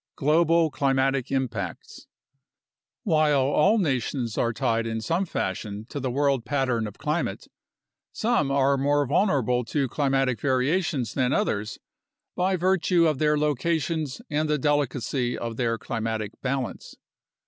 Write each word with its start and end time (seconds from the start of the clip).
Global 0.15 0.71
Climatic 0.71 1.29
Impacts 1.31 2.07
While 3.03 3.41
all 3.43 3.77
nations 3.77 4.35
are 4.35 4.51
tied 4.51 4.87
in 4.87 4.99
some 4.99 5.27
fashion 5.27 5.85
to 5.89 5.99
the 5.99 6.09
world 6.09 6.43
pattern 6.43 6.87
of 6.87 6.97
climate, 6.97 7.45
some 8.11 8.49
are 8.49 8.77
more 8.79 9.05
vulnerable 9.05 9.63
to 9.65 9.87
climatic 9.87 10.41
variations 10.41 11.13
than 11.13 11.33
others 11.33 11.77
by 12.35 12.55
virtue 12.55 13.05
of 13.05 13.19
their 13.19 13.37
locations 13.37 14.23
and 14.27 14.49
the 14.49 14.57
delicacy 14.57 15.37
of 15.37 15.55
their 15.57 15.77
climatic 15.77 16.31
balance. 16.41 16.95